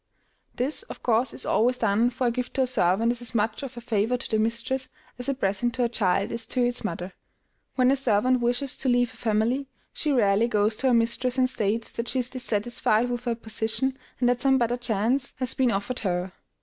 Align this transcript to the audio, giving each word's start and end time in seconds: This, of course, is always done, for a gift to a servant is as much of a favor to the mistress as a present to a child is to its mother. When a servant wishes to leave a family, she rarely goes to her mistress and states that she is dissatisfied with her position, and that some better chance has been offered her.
This, 0.55 0.81
of 0.81 1.03
course, 1.03 1.31
is 1.31 1.45
always 1.45 1.77
done, 1.77 2.09
for 2.09 2.25
a 2.25 2.31
gift 2.31 2.55
to 2.55 2.63
a 2.63 2.65
servant 2.65 3.11
is 3.11 3.21
as 3.21 3.35
much 3.35 3.61
of 3.61 3.77
a 3.77 3.81
favor 3.81 4.17
to 4.17 4.31
the 4.31 4.39
mistress 4.39 4.87
as 5.19 5.29
a 5.29 5.35
present 5.35 5.75
to 5.75 5.83
a 5.83 5.89
child 5.89 6.31
is 6.31 6.47
to 6.47 6.65
its 6.65 6.83
mother. 6.83 7.13
When 7.75 7.91
a 7.91 7.95
servant 7.95 8.41
wishes 8.41 8.75
to 8.77 8.89
leave 8.89 9.13
a 9.13 9.15
family, 9.15 9.67
she 9.93 10.11
rarely 10.11 10.47
goes 10.47 10.75
to 10.77 10.87
her 10.87 10.93
mistress 10.95 11.37
and 11.37 11.47
states 11.47 11.91
that 11.91 12.07
she 12.07 12.17
is 12.17 12.29
dissatisfied 12.29 13.11
with 13.11 13.25
her 13.25 13.35
position, 13.35 13.95
and 14.19 14.27
that 14.27 14.41
some 14.41 14.57
better 14.57 14.75
chance 14.77 15.35
has 15.37 15.53
been 15.53 15.69
offered 15.71 15.99
her. 15.99 16.31